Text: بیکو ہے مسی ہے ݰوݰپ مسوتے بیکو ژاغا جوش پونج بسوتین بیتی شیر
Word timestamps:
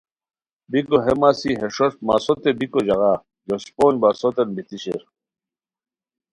بیکو 0.71 0.97
ہے 1.05 1.13
مسی 1.21 1.51
ہے 1.59 1.67
ݰوݰپ 1.75 1.95
مسوتے 2.07 2.51
بیکو 2.59 2.79
ژاغا 2.87 3.13
جوش 3.47 3.63
پونج 3.75 3.95
بسوتین 4.01 4.49
بیتی 4.55 4.77
شیر 4.83 5.01